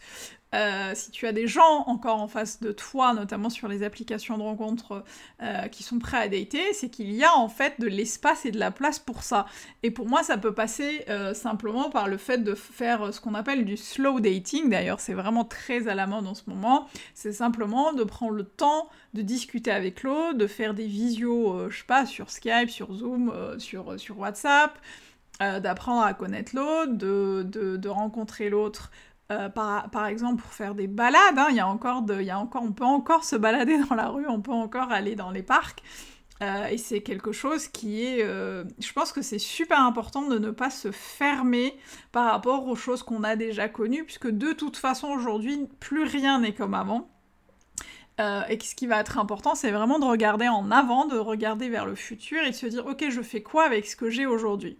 euh, 0.53 0.91
si 0.95 1.11
tu 1.11 1.27
as 1.27 1.31
des 1.31 1.47
gens 1.47 1.83
encore 1.85 2.19
en 2.19 2.27
face 2.27 2.59
de 2.59 2.71
toi, 2.71 3.13
notamment 3.13 3.49
sur 3.49 3.67
les 3.67 3.83
applications 3.83 4.37
de 4.37 4.43
rencontres 4.43 5.05
euh, 5.41 5.67
qui 5.67 5.83
sont 5.83 5.99
prêts 5.99 6.17
à 6.17 6.27
dater, 6.27 6.73
c'est 6.73 6.89
qu'il 6.89 7.11
y 7.13 7.23
a 7.23 7.33
en 7.37 7.47
fait 7.47 7.79
de 7.79 7.87
l'espace 7.87 8.45
et 8.45 8.51
de 8.51 8.59
la 8.59 8.71
place 8.71 8.97
pour 8.97 9.21
ça. 9.21 9.45
Et 9.83 9.91
pour 9.91 10.09
moi, 10.09 10.23
ça 10.23 10.35
peut 10.37 10.53
passer 10.53 11.05
simplement 11.33 11.89
par 11.91 12.07
le 12.07 12.17
fait 12.17 12.39
de 12.39 12.55
faire 12.55 13.13
ce 13.13 13.21
qu'on 13.21 13.35
appelle 13.35 13.63
du 13.63 13.77
slow 13.77 14.19
dating. 14.19 14.69
D'ailleurs, 14.69 14.99
c'est 14.99 15.13
vraiment 15.13 15.45
très 15.45 15.87
à 15.87 15.95
la 15.95 16.07
mode 16.07 16.25
en 16.25 16.33
ce 16.33 16.43
moment. 16.47 16.89
C'est 17.13 17.33
simplement 17.33 17.93
de 17.93 18.03
prendre 18.03 18.33
le 18.33 18.43
temps 18.43 18.89
de 19.13 19.21
discuter 19.21 19.71
avec 19.71 20.01
l'autre, 20.03 20.37
de 20.37 20.47
faire 20.47 20.73
des 20.73 20.87
visios, 20.87 21.69
je 21.69 21.77
sais 21.77 21.85
pas, 21.85 22.05
sur 22.07 22.31
Skype, 22.31 22.69
sur 22.69 22.91
Zoom, 22.93 23.31
sur 23.59 24.17
WhatsApp. 24.17 24.77
D'apprendre 25.59 26.03
à 26.03 26.13
connaître 26.13 26.55
l'autre, 26.55 26.93
de, 26.93 27.43
de 27.43 27.89
rencontrer 27.89 28.49
l'autre 28.49 28.91
euh, 29.31 29.47
par, 29.47 30.07
exemple 30.07 30.41
pour 30.41 30.51
faire 30.51 30.75
des 30.75 30.87
balades, 30.87 31.37
hein, 31.37 31.47
y 31.51 31.59
a 31.61 31.67
encore 31.67 32.01
de, 32.01 32.21
y 32.21 32.31
a 32.31 32.37
encore, 32.37 32.63
on 32.63 32.73
peut 32.73 32.83
encore 32.83 33.23
se 33.23 33.37
balader 33.37 33.77
dans 33.89 33.95
la 33.95 34.09
rue, 34.09 34.27
on 34.27 34.41
peut 34.41 34.51
encore 34.51 34.91
aller 34.91 35.15
dans 35.15 35.31
les 35.31 35.43
parcs. 35.43 35.81
Euh, 36.41 36.65
et 36.65 36.77
c'est 36.77 37.01
quelque 37.01 37.31
chose 37.31 37.67
qui 37.67 38.03
est... 38.03 38.23
Euh, 38.23 38.65
je 38.79 38.91
pense 38.91 39.13
que 39.13 39.21
c'est 39.21 39.39
super 39.39 39.79
important 39.79 40.23
de 40.27 40.37
ne 40.37 40.51
pas 40.51 40.69
se 40.69 40.91
fermer 40.91 41.77
par 42.11 42.31
rapport 42.31 42.67
aux 42.67 42.75
choses 42.75 43.03
qu'on 43.03 43.23
a 43.23 43.35
déjà 43.35 43.69
connues, 43.69 44.03
puisque 44.03 44.29
de 44.29 44.51
toute 44.51 44.75
façon 44.75 45.07
aujourd'hui, 45.07 45.69
plus 45.79 46.03
rien 46.03 46.39
n'est 46.39 46.53
comme 46.53 46.73
avant. 46.73 47.07
Et 48.49 48.59
ce 48.59 48.75
qui 48.75 48.87
va 48.87 48.99
être 48.99 49.17
important, 49.17 49.55
c'est 49.55 49.71
vraiment 49.71 49.99
de 49.99 50.05
regarder 50.05 50.47
en 50.47 50.69
avant, 50.71 51.05
de 51.05 51.17
regarder 51.17 51.69
vers 51.69 51.85
le 51.85 51.95
futur 51.95 52.41
et 52.43 52.51
de 52.51 52.55
se 52.55 52.65
dire, 52.65 52.85
ok, 52.85 53.05
je 53.09 53.21
fais 53.21 53.41
quoi 53.41 53.63
avec 53.65 53.87
ce 53.87 53.95
que 53.95 54.09
j'ai 54.09 54.25
aujourd'hui? 54.25 54.77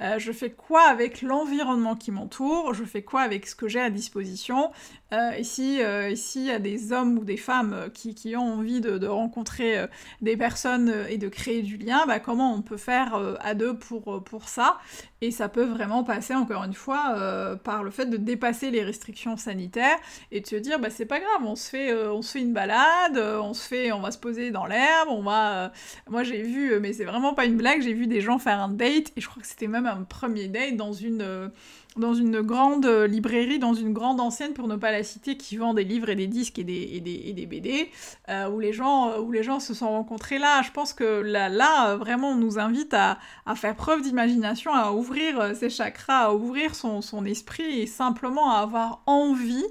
Euh, 0.00 0.18
je 0.18 0.32
fais 0.32 0.50
quoi 0.50 0.82
avec 0.82 1.22
l'environnement 1.22 1.94
qui 1.94 2.10
m'entoure, 2.10 2.74
je 2.74 2.84
fais 2.84 3.02
quoi 3.02 3.20
avec 3.20 3.46
ce 3.46 3.54
que 3.54 3.68
j'ai 3.68 3.80
à 3.80 3.90
disposition? 3.90 4.72
Euh, 5.12 5.32
si 5.42 5.82
euh, 5.82 6.14
il 6.34 6.42
y 6.42 6.50
a 6.50 6.58
des 6.58 6.92
hommes 6.92 7.18
ou 7.18 7.24
des 7.24 7.36
femmes 7.36 7.90
qui, 7.92 8.36
ont 8.36 8.54
envie 8.54 8.80
de, 8.80 9.06
rencontrer 9.06 9.86
des 10.20 10.36
personnes 10.36 10.92
et 11.08 11.18
de 11.18 11.28
créer 11.28 11.62
du 11.62 11.76
lien, 11.76 12.06
bah, 12.06 12.18
comment 12.18 12.54
on 12.54 12.62
peut 12.62 12.76
faire 12.76 13.36
à 13.40 13.54
deux 13.54 13.76
pour, 13.76 14.22
pour 14.24 14.48
ça? 14.48 14.78
Et 15.20 15.30
ça 15.30 15.48
peut 15.48 15.64
vraiment 15.64 16.02
passer, 16.02 16.34
encore 16.34 16.64
une 16.64 16.74
fois, 16.74 17.56
par 17.62 17.82
le 17.82 17.90
fait 17.90 18.06
de 18.06 18.16
dépasser 18.16 18.70
les 18.70 18.82
restrictions 18.82 19.36
sanitaires 19.36 19.98
et 20.30 20.40
de 20.40 20.46
se 20.46 20.56
dire, 20.56 20.78
bah, 20.78 20.90
c'est 20.90 21.06
pas 21.06 21.20
grave, 21.20 21.42
on 21.44 21.56
se, 21.56 21.68
fait, 21.68 21.94
on 21.94 22.22
se 22.22 22.32
fait 22.32 22.40
une 22.40 22.52
balade, 22.52 23.18
on 23.18 23.54
se 23.54 23.66
fait, 23.66 23.92
on 23.92 24.00
va 24.00 24.10
se 24.10 24.18
poser 24.18 24.50
dans 24.50 24.66
l'herbe, 24.66 25.08
on 25.08 25.22
va... 25.22 25.72
moi 26.08 26.22
j'ai 26.22 26.42
vu, 26.42 26.78
mais 26.80 26.92
c'est 26.92 27.04
vraiment 27.04 27.34
pas 27.34 27.44
une 27.44 27.56
blague, 27.56 27.82
j'ai 27.82 27.94
vu 27.94 28.06
des 28.06 28.20
gens 28.20 28.38
faire 28.38 28.60
un 28.60 28.68
date, 28.68 29.12
et 29.16 29.20
je 29.20 29.28
crois 29.28 29.42
que 29.42 29.48
c'était 29.48 29.68
même 29.68 29.86
un 29.86 30.02
premier 30.04 30.48
date 30.48 30.76
dans 30.76 30.92
une, 30.92 31.22
euh, 31.22 31.48
dans 31.96 32.14
une 32.14 32.40
grande 32.40 32.86
librairie, 32.86 33.58
dans 33.58 33.74
une 33.74 33.92
grande 33.92 34.20
ancienne, 34.20 34.54
pour 34.54 34.66
ne 34.66 34.76
pas 34.76 34.92
la 34.92 35.02
citer, 35.02 35.36
qui 35.36 35.56
vend 35.56 35.74
des 35.74 35.84
livres 35.84 36.08
et 36.08 36.16
des 36.16 36.26
disques 36.26 36.58
et 36.58 36.64
des, 36.64 36.90
et 36.94 37.32
des, 37.32 37.46
BD, 37.46 37.90
euh, 38.28 38.48
où, 38.48 38.60
les 38.60 38.72
gens, 38.72 39.10
euh, 39.10 39.18
où 39.20 39.30
les 39.30 39.42
gens 39.42 39.60
se 39.60 39.74
sont 39.74 39.90
rencontrés 39.90 40.38
là. 40.38 40.62
Je 40.62 40.70
pense 40.70 40.92
que 40.92 41.04
là, 41.04 41.48
là 41.48 41.96
vraiment, 41.96 42.30
on 42.30 42.36
nous 42.36 42.58
invite 42.58 42.94
à, 42.94 43.18
à 43.44 43.54
faire 43.54 43.76
preuve 43.76 44.02
d'imagination, 44.02 44.72
à 44.72 44.92
ouvrir 44.92 45.54
ses 45.54 45.68
chakras, 45.68 46.26
à 46.26 46.32
ouvrir 46.32 46.74
son, 46.74 47.02
son, 47.02 47.24
esprit 47.26 47.80
et 47.80 47.86
simplement 47.86 48.52
à 48.52 48.60
avoir 48.60 49.02
envie 49.06 49.64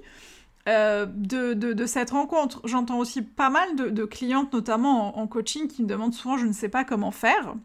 de, 0.68 1.54
de, 1.54 1.86
cette 1.86 2.12
rencontre. 2.12 2.62
J'entends 2.66 3.00
aussi 3.00 3.24
pas 3.24 3.50
mal 3.50 3.76
de, 3.76 4.06
clientes, 4.06 4.54
notamment 4.54 5.18
en, 5.18 5.24
en, 5.24 5.28
coaching, 5.28 5.68
qui 5.68 5.84
me 5.84 5.88
demandent 5.88 6.14
souvent 6.14 6.38
je 6.38 6.46
ne 6.46 6.54
sais 6.54 6.70
pas 6.70 6.86
comment 6.86 7.12
faire. 7.12 7.56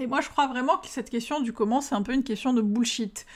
Et 0.00 0.06
moi, 0.06 0.20
je 0.20 0.28
crois 0.28 0.48
vraiment 0.48 0.78
que 0.78 0.88
cette 0.88 1.08
question 1.08 1.40
du 1.40 1.52
comment, 1.52 1.80
c'est 1.80 1.94
un 1.94 2.02
peu 2.02 2.12
une 2.12 2.24
question 2.24 2.52
de 2.52 2.60
bullshit. 2.60 3.26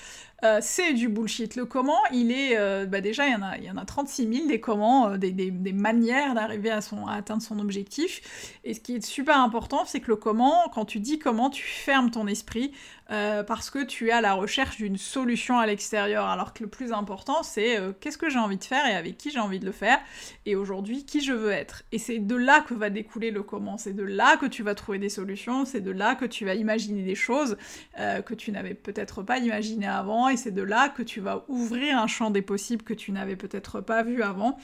Euh, 0.45 0.59
c'est 0.63 0.93
du 0.93 1.09
bullshit. 1.09 1.57
Le 1.57 1.65
comment, 1.65 1.99
il 2.13 2.31
est... 2.31 2.57
Euh, 2.57 2.87
bah 2.87 3.01
déjà, 3.01 3.27
il 3.27 3.33
y, 3.33 3.35
en 3.35 3.43
a, 3.43 3.59
il 3.59 3.65
y 3.65 3.71
en 3.71 3.77
a 3.77 3.85
36 3.85 4.33
000 4.33 4.47
des 4.47 4.61
comment, 4.61 5.09
euh, 5.09 5.17
des, 5.17 5.33
des, 5.33 5.51
des, 5.51 5.73
manières 5.73 6.35
d'arriver 6.35 6.71
à, 6.71 6.81
son, 6.81 7.09
à 7.09 7.15
atteindre 7.15 7.43
son 7.43 7.59
objectif. 7.59 8.61
Et 8.63 8.73
ce 8.73 8.81
qui 8.81 8.95
est 8.95 9.05
super 9.05 9.41
important, 9.41 9.85
c'est 9.85 9.99
que 9.99 10.09
le 10.09 10.17
comment, 10.17 10.69
quand 10.73 10.85
tu 10.85 11.01
dis 11.01 11.19
comment, 11.19 11.51
tu 11.51 11.65
fermes 11.65 12.13
ton 12.13 12.29
esprit 12.29 12.73
parce 13.09 13.71
que 13.71 13.85
tu 13.85 14.09
es 14.09 14.13
à 14.13 14.21
la 14.21 14.35
recherche 14.35 14.77
d'une 14.77 14.99
solution 14.99 15.59
à 15.59 15.67
l'extérieur. 15.67 16.27
Alors 16.27 16.53
que 16.53 16.63
le 16.63 16.69
plus 16.69 16.93
important, 16.93 17.43
c'est 17.43 17.79
qu'est-ce 18.01 18.19
que 18.19 18.29
j'ai 18.29 18.39
envie 18.39 18.59
de 18.59 18.65
faire 18.65 18.87
et 18.87 18.95
avec 18.95 19.17
qui 19.17 19.31
j'ai 19.31 19.39
envie 19.39 19.59
de 19.59 19.67
le 19.67 19.73
faire. 19.73 19.99
Et 20.47 20.57
aujourd'hui, 20.57 21.05
qui 21.05 21.21
je 21.23 21.33
veux 21.33 21.51
être. 21.51 21.85
Et 21.93 21.99
c'est 21.99 22.19
de 22.19 22.37
là 22.37 22.61
que 22.61 22.75
va 22.75 22.91
découler 22.91 23.31
le 23.31 23.43
comment. 23.43 23.79
C'est 23.79 23.95
de 23.95 24.03
là 24.03 24.37
que 24.37 24.47
tu 24.47 24.63
vas 24.63 24.75
trouver 24.75 24.99
des 24.99 25.09
solutions. 25.09 25.65
C'est 25.65 25.81
de 25.81 25.91
là 25.91 26.15
que 26.15 26.27
tu 26.27 26.45
vas 26.45 26.55
imaginer 26.55 27.03
des 27.03 27.15
choses 27.15 27.57
que 27.97 28.35
tu 28.35 28.53
n'avais 28.53 28.75
peut-être 28.75 29.23
pas 29.23 29.39
imaginées 29.39 29.87
avant 29.87 30.29
et 30.29 30.37
c'est 30.37 30.51
de 30.51 30.63
là 30.63 30.89
que 30.89 31.03
tu 31.03 31.21
vas 31.21 31.45
ouvrir 31.49 31.99
un 31.99 32.07
champ 32.07 32.31
des 32.31 32.43
possibles 32.43 32.83
que 32.83 32.95
tu 32.95 33.13
n'avais 33.13 33.37
peut-être 33.37 33.81
pas 33.81 34.03
vu 34.03 34.23
avant. 34.23 34.59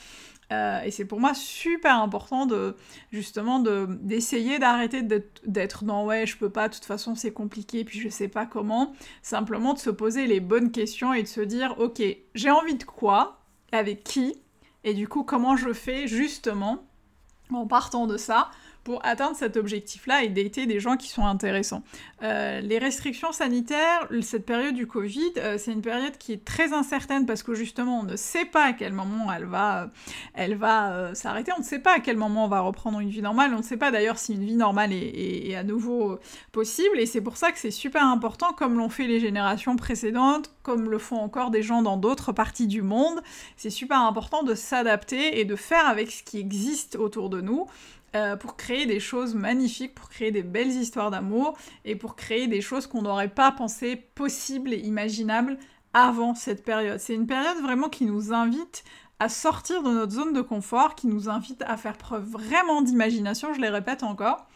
Euh, 0.52 0.82
et 0.82 0.90
c'est 0.90 1.04
pour 1.04 1.20
moi 1.20 1.34
super 1.34 1.98
important 1.98 2.46
de 2.46 2.76
justement 3.12 3.60
d'essayer 3.60 4.58
d'arrêter 4.58 5.02
d'être 5.02 5.84
dans 5.84 6.04
ouais 6.04 6.26
je 6.26 6.36
peux 6.36 6.50
pas, 6.50 6.68
de 6.68 6.74
toute 6.74 6.84
façon 6.84 7.14
c'est 7.14 7.32
compliqué, 7.32 7.84
puis 7.84 8.00
je 8.00 8.08
sais 8.08 8.28
pas 8.28 8.46
comment. 8.46 8.92
Simplement 9.22 9.74
de 9.74 9.78
se 9.78 9.90
poser 9.90 10.26
les 10.26 10.40
bonnes 10.40 10.70
questions 10.70 11.12
et 11.14 11.22
de 11.22 11.28
se 11.28 11.40
dire 11.40 11.74
ok 11.78 12.02
j'ai 12.34 12.50
envie 12.50 12.74
de 12.76 12.84
quoi, 12.84 13.40
avec 13.72 14.04
qui, 14.04 14.34
et 14.84 14.94
du 14.94 15.08
coup 15.08 15.24
comment 15.24 15.56
je 15.56 15.72
fais 15.72 16.06
justement 16.06 16.84
en 17.50 17.66
partant 17.66 18.06
de 18.06 18.16
ça 18.16 18.50
pour 18.84 19.04
atteindre 19.04 19.34
cet 19.34 19.56
objectif-là 19.56 20.22
et 20.22 20.28
dater 20.28 20.66
des 20.66 20.78
gens 20.78 20.96
qui 20.96 21.08
sont 21.08 21.26
intéressants. 21.26 21.82
Euh, 22.22 22.60
les 22.60 22.78
restrictions 22.78 23.32
sanitaires, 23.32 24.08
cette 24.22 24.46
période 24.46 24.74
du 24.74 24.86
Covid, 24.86 25.32
euh, 25.38 25.56
c'est 25.58 25.72
une 25.72 25.82
période 25.82 26.16
qui 26.18 26.32
est 26.32 26.44
très 26.44 26.72
incertaine 26.72 27.26
parce 27.26 27.42
que 27.42 27.54
justement 27.54 28.00
on 28.00 28.02
ne 28.02 28.16
sait 28.16 28.44
pas 28.44 28.66
à 28.66 28.72
quel 28.72 28.92
moment 28.92 29.32
elle 29.32 29.46
va, 29.46 29.88
elle 30.34 30.54
va 30.54 30.92
euh, 30.92 31.14
s'arrêter, 31.14 31.52
on 31.56 31.60
ne 31.60 31.64
sait 31.64 31.78
pas 31.78 31.94
à 31.94 32.00
quel 32.00 32.16
moment 32.16 32.44
on 32.44 32.48
va 32.48 32.60
reprendre 32.60 33.00
une 33.00 33.08
vie 33.08 33.22
normale, 33.22 33.52
on 33.54 33.58
ne 33.58 33.62
sait 33.62 33.76
pas 33.76 33.90
d'ailleurs 33.90 34.18
si 34.18 34.34
une 34.34 34.44
vie 34.44 34.56
normale 34.56 34.92
est 34.92 35.54
à 35.54 35.64
nouveau 35.64 36.18
possible 36.52 36.98
et 36.98 37.06
c'est 37.06 37.20
pour 37.20 37.36
ça 37.36 37.52
que 37.52 37.58
c'est 37.58 37.70
super 37.70 38.04
important 38.04 38.52
comme 38.52 38.78
l'ont 38.78 38.88
fait 38.88 39.06
les 39.06 39.20
générations 39.20 39.76
précédentes, 39.76 40.50
comme 40.62 40.90
le 40.90 40.98
font 40.98 41.18
encore 41.18 41.50
des 41.50 41.62
gens 41.62 41.82
dans 41.82 41.96
d'autres 41.96 42.32
parties 42.32 42.66
du 42.66 42.82
monde, 42.82 43.22
c'est 43.56 43.70
super 43.70 44.00
important 44.00 44.42
de 44.42 44.54
s'adapter 44.54 45.40
et 45.40 45.44
de 45.44 45.56
faire 45.56 45.86
avec 45.86 46.10
ce 46.10 46.22
qui 46.22 46.38
existe 46.38 46.96
autour 46.96 47.30
de 47.30 47.40
nous. 47.40 47.66
Euh, 48.14 48.36
pour 48.36 48.56
créer 48.56 48.86
des 48.86 49.00
choses 49.00 49.34
magnifiques, 49.34 49.92
pour 49.96 50.08
créer 50.08 50.30
des 50.30 50.44
belles 50.44 50.70
histoires 50.70 51.10
d'amour 51.10 51.58
et 51.84 51.96
pour 51.96 52.14
créer 52.14 52.46
des 52.46 52.60
choses 52.60 52.86
qu'on 52.86 53.02
n'aurait 53.02 53.28
pas 53.28 53.50
pensé 53.50 53.96
possibles 53.96 54.72
et 54.72 54.78
imaginables 54.78 55.58
avant 55.94 56.36
cette 56.36 56.64
période. 56.64 57.00
C'est 57.00 57.14
une 57.14 57.26
période 57.26 57.60
vraiment 57.60 57.88
qui 57.88 58.04
nous 58.04 58.32
invite 58.32 58.84
à 59.18 59.28
sortir 59.28 59.82
de 59.82 59.90
notre 59.90 60.12
zone 60.12 60.32
de 60.32 60.42
confort, 60.42 60.94
qui 60.94 61.08
nous 61.08 61.28
invite 61.28 61.64
à 61.66 61.76
faire 61.76 61.98
preuve 61.98 62.24
vraiment 62.24 62.82
d'imagination, 62.82 63.52
je 63.52 63.60
les 63.60 63.68
répète 63.68 64.04
encore, 64.04 64.46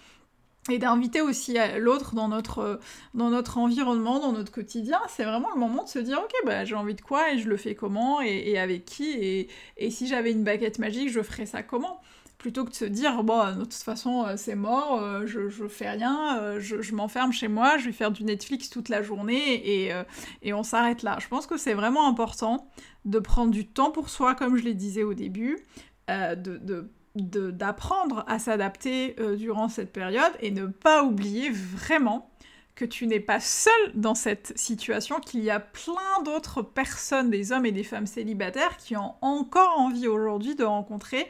et 0.71 0.79
d'inviter 0.79 1.21
aussi 1.21 1.57
l'autre 1.79 2.15
dans 2.15 2.29
notre, 2.29 2.79
dans 3.15 3.31
notre 3.31 3.59
environnement, 3.59 4.21
dans 4.21 4.33
notre 4.33 4.53
quotidien. 4.53 5.01
C'est 5.09 5.25
vraiment 5.25 5.51
le 5.53 5.59
moment 5.59 5.83
de 5.83 5.89
se 5.89 5.99
dire, 5.99 6.21
ok, 6.23 6.33
bah, 6.45 6.65
j'ai 6.65 6.77
envie 6.77 6.95
de 6.95 7.01
quoi 7.01 7.33
et 7.33 7.39
je 7.39 7.49
le 7.49 7.57
fais 7.57 7.75
comment 7.75 8.21
et, 8.21 8.57
avec 8.57 8.85
qui 8.85 9.11
et, 9.11 9.49
et 9.79 9.91
si 9.91 10.07
j'avais 10.07 10.31
une 10.31 10.45
baguette 10.45 10.79
magique, 10.79 11.11
je 11.11 11.23
ferais 11.23 11.47
ça 11.47 11.65
comment? 11.65 12.01
Plutôt 12.39 12.65
que 12.65 12.71
de 12.71 12.75
se 12.75 12.85
dire 12.85 13.23
bon 13.25 13.53
de 13.57 13.65
toute 13.65 13.75
façon 13.75 14.25
euh, 14.25 14.35
c'est 14.37 14.55
mort, 14.55 15.01
euh, 15.03 15.27
je, 15.27 15.49
je 15.49 15.67
fais 15.67 15.91
rien, 15.91 16.39
euh, 16.39 16.61
je, 16.61 16.95
m'enferme 16.95 17.33
chez 17.33 17.49
moi, 17.49 17.79
je 17.79 17.87
vais 17.87 17.93
faire 17.93 18.13
du 18.13 18.25
Netflix 18.25 18.71
toute 18.71 18.89
la 18.89 19.03
journée 19.03 19.85
et, 19.87 19.93
et 20.43 20.53
on 20.53 20.63
s'arrête 20.63 21.03
là. 21.03 21.19
Je 21.21 21.29
pense 21.29 21.47
que 21.47 21.57
c'est 21.57 21.75
vraiment 21.75 22.09
important 22.09 22.71
de 23.05 23.19
prendre 23.19 23.51
du 23.51 23.67
temps 23.67 23.91
pour 23.91 24.09
soi, 24.09 24.35
comme 24.35 24.57
je 24.57 24.65
l'ai 24.65 24.75
disais 24.75 25.03
au 25.03 25.15
début, 25.15 25.59
de, 26.09 26.91
d'apprendre 27.15 28.25
à 28.27 28.39
s'adapter 28.39 29.17
durant 29.37 29.69
cette 29.69 29.93
période 29.93 30.33
et 30.41 30.51
ne 30.51 30.67
pas 30.67 31.03
oublier 31.05 31.51
vraiment 31.51 32.31
que 32.75 32.85
tu 32.85 33.07
n'es 33.07 33.21
pas 33.21 33.41
seul 33.41 33.73
dans 33.95 34.15
cette 34.15 34.57
situation, 34.57 35.19
qu'il 35.21 35.43
y 35.43 35.51
a 35.51 35.61
plein 35.61 36.23
d'autres 36.25 36.63
personnes, 36.63 37.29
des 37.31 37.53
hommes 37.53 37.67
et 37.67 37.73
des 37.73 37.83
femmes 37.83 38.07
célibataires, 38.07 38.77
qui 38.77 38.97
ont 38.97 39.15
encore 39.21 39.79
envie 39.79 40.07
aujourd'hui 40.07 40.55
de 40.55 40.65
rencontrer 40.65 41.29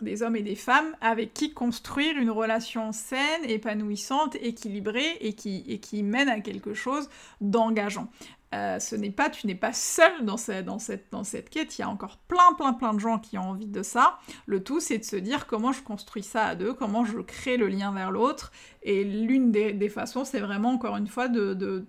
des 0.00 0.22
hommes 0.22 0.36
et 0.36 0.42
des 0.42 0.54
femmes 0.54 0.96
avec 1.00 1.34
qui 1.34 1.52
construire 1.52 2.16
une 2.16 2.30
relation 2.30 2.92
saine, 2.92 3.44
épanouissante, 3.44 4.36
équilibrée 4.36 5.16
et 5.20 5.34
qui, 5.34 5.64
et 5.66 5.78
qui 5.78 6.02
mène 6.02 6.28
à 6.28 6.40
quelque 6.40 6.74
chose 6.74 7.08
d'engageant. 7.40 8.08
Euh, 8.54 8.78
ce 8.78 8.96
n'est 8.96 9.10
pas, 9.10 9.28
tu 9.28 9.46
n'es 9.46 9.54
pas 9.54 9.74
seul 9.74 10.24
dans, 10.24 10.38
cette, 10.38 10.64
dans, 10.64 10.78
cette, 10.78 11.12
dans 11.12 11.22
cette 11.22 11.50
quête, 11.50 11.76
il 11.76 11.82
y 11.82 11.84
a 11.84 11.88
encore 11.88 12.16
plein, 12.28 12.54
plein, 12.56 12.72
plein 12.72 12.94
de 12.94 12.98
gens 12.98 13.18
qui 13.18 13.36
ont 13.36 13.50
envie 13.50 13.66
de 13.66 13.82
ça. 13.82 14.18
Le 14.46 14.62
tout, 14.62 14.80
c'est 14.80 14.98
de 14.98 15.04
se 15.04 15.16
dire 15.16 15.46
comment 15.46 15.72
je 15.72 15.82
construis 15.82 16.22
ça 16.22 16.46
à 16.46 16.54
deux, 16.54 16.72
comment 16.72 17.04
je 17.04 17.18
crée 17.18 17.58
le 17.58 17.68
lien 17.68 17.92
vers 17.92 18.10
l'autre. 18.10 18.50
Et 18.82 19.04
l'une 19.04 19.52
des, 19.52 19.74
des, 19.74 19.88
façons, 19.90 20.24
c'est 20.24 20.40
vraiment, 20.40 20.70
encore 20.70 20.96
une 20.96 21.08
fois, 21.08 21.28
de 21.28 21.86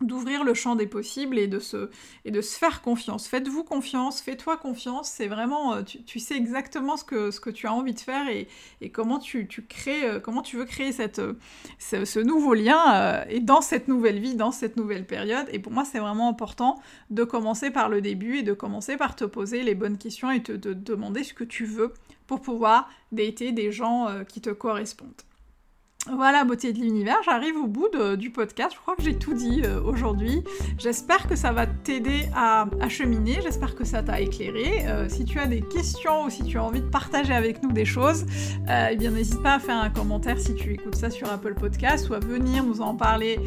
d'ouvrir 0.00 0.44
le 0.44 0.54
champ 0.54 0.76
des 0.76 0.86
possibles 0.86 1.38
et 1.38 1.48
de 1.48 1.58
se, 1.58 1.90
et 2.24 2.30
de 2.30 2.40
se 2.40 2.56
faire 2.56 2.82
confiance. 2.82 3.26
Faites-vous 3.26 3.64
confiance, 3.64 4.20
fais-toi 4.20 4.56
confiance, 4.56 5.08
c'est 5.08 5.26
vraiment, 5.26 5.74
euh, 5.74 5.82
tu, 5.82 6.20
sais 6.20 6.36
exactement 6.36 6.96
ce 6.96 7.04
que, 7.04 7.30
ce 7.30 7.40
que 7.40 7.50
tu 7.50 7.66
as 7.66 7.72
envie 7.72 7.94
de 7.94 8.00
faire 8.00 8.28
et, 8.28 8.48
comment, 8.90 9.18
tu, 9.18 9.46
crées, 9.68 10.04
euh, 10.04 10.20
comment 10.20 10.42
tu 10.42 10.56
veux 10.56 10.64
créer 10.64 10.92
cette, 10.92 11.18
euh, 11.18 11.34
ce, 11.78 12.18
nouveau 12.20 12.54
lien 12.54 13.24
et 13.28 13.40
dans 13.40 13.60
cette 13.60 13.88
nouvelle 13.88 14.20
vie, 14.20 14.34
dans 14.34 14.52
cette 14.52 14.76
nouvelle 14.76 15.06
période. 15.06 15.46
Et 15.50 15.58
pour 15.58 15.72
moi, 15.72 15.84
c'est 15.84 15.98
vraiment 15.98 16.28
important 16.28 16.80
de 17.10 17.24
commencer 17.24 17.70
par 17.70 17.88
le 17.88 18.00
début 18.00 18.38
et 18.38 18.42
de 18.42 18.52
commencer 18.52 18.96
par 18.96 19.16
te 19.16 19.24
poser 19.24 19.62
les 19.62 19.74
bonnes 19.74 19.98
questions 19.98 20.30
et 20.30 20.42
te, 20.42 20.52
de 20.52 20.72
demander 20.74 21.24
ce 21.24 21.34
que 21.34 21.44
tu 21.44 21.64
veux 21.64 21.92
pour 22.26 22.40
pouvoir 22.40 22.88
dater 23.10 23.52
des 23.52 23.72
gens 23.72 24.08
qui 24.28 24.40
te 24.40 24.50
correspondent. 24.50 25.27
Voilà, 26.06 26.44
beauté 26.44 26.72
de 26.72 26.78
l'univers, 26.78 27.18
j'arrive 27.24 27.56
au 27.56 27.66
bout 27.66 27.88
du 28.16 28.30
podcast. 28.30 28.72
Je 28.74 28.80
crois 28.80 28.94
que 28.94 29.02
j'ai 29.02 29.16
tout 29.16 29.34
dit 29.34 29.62
euh, 29.64 29.82
aujourd'hui. 29.82 30.42
J'espère 30.78 31.28
que 31.28 31.34
ça 31.34 31.52
va 31.52 31.66
t'aider 31.66 32.28
à, 32.34 32.66
cheminer, 32.88 33.40
j'espère 33.42 33.74
que 33.74 33.84
ça 33.84 34.02
t'a 34.02 34.20
éclairé. 34.20 34.86
Euh, 34.86 35.08
si 35.08 35.24
tu 35.24 35.38
as 35.38 35.46
des 35.46 35.60
questions 35.60 36.24
ou 36.24 36.30
si 36.30 36.44
tu 36.44 36.56
as 36.56 36.64
envie 36.64 36.80
de 36.80 36.88
partager 36.88 37.34
avec 37.34 37.62
nous 37.62 37.72
des 37.72 37.84
choses, 37.84 38.24
euh, 38.70 38.88
eh 38.92 38.96
bien 38.96 39.10
n'hésite 39.10 39.42
pas 39.42 39.54
à 39.54 39.58
faire 39.58 39.76
un 39.76 39.90
commentaire 39.90 40.38
si 40.38 40.54
tu 40.54 40.72
écoutes 40.72 40.94
ça 40.94 41.10
sur 41.10 41.30
Apple 41.30 41.54
Podcast 41.54 42.08
ou 42.08 42.14
à 42.14 42.20
venir 42.20 42.64
nous 42.64 42.80
en 42.80 42.94
parler 42.94 43.40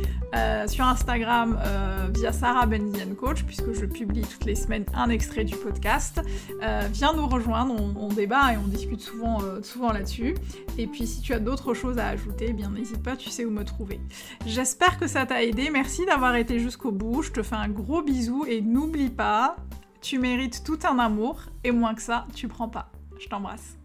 sur 0.67 0.85
Instagram 0.85 1.59
via 2.13 2.31
Sarah 2.31 2.65
Benzian 2.65 3.15
Coach, 3.19 3.43
puisque 3.43 3.73
je 3.73 3.85
publie 3.85 4.21
toutes 4.21 4.45
les 4.45 4.55
semaines 4.55 4.85
un 4.93 5.09
extrait 5.09 5.43
du 5.43 5.55
podcast. 5.55 6.21
viens 6.91 7.13
nous 7.13 7.27
rejoindre, 7.27 7.75
on, 7.97 8.07
débat 8.07 8.53
et 8.53 8.57
on 8.57 8.67
discute 8.67 9.01
souvent 9.01 9.91
là-dessus. 9.91 10.35
Et 10.77 10.87
puis 10.87 11.05
si 11.05 11.21
tu 11.21 11.33
as 11.33 11.39
d'autres 11.39 11.73
choses 11.73 11.97
à 11.97 12.07
ajouter, 12.07 12.40
eh 12.41 12.53
bien 12.53 12.69
n'hésite 12.69 13.03
pas, 13.03 13.15
tu 13.15 13.29
sais 13.29 13.45
où 13.45 13.51
me 13.51 13.63
trouver. 13.63 13.99
J'espère 14.45 14.99
que 14.99 15.07
ça 15.07 15.25
t'a 15.25 15.43
aidé, 15.43 15.69
merci 15.69 16.05
d'avoir 16.05 16.35
été 16.35 16.59
jusqu'au 16.59 16.91
bout, 16.91 17.21
je 17.21 17.31
te 17.31 17.43
fais 17.43 17.55
un 17.55 17.69
gros 17.69 18.01
bisou 18.01 18.45
et 18.45 18.61
n'oublie 18.61 19.09
pas, 19.09 19.55
tu 20.01 20.17
mérites 20.17 20.63
tout 20.63 20.79
un 20.83 20.97
amour 20.99 21.41
et 21.63 21.71
moins 21.71 21.93
que 21.93 22.01
ça, 22.01 22.25
tu 22.33 22.47
prends 22.47 22.69
pas. 22.69 22.91
Je 23.19 23.27
t'embrasse. 23.27 23.80